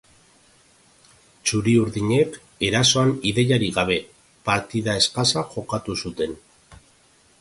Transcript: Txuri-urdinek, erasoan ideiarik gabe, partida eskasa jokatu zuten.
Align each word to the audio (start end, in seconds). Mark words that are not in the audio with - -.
Txuri-urdinek, 1.49 2.39
erasoan 2.69 3.13
ideiarik 3.33 3.75
gabe, 3.77 3.99
partida 4.49 4.97
eskasa 5.03 5.45
jokatu 5.57 5.99
zuten. 6.07 6.35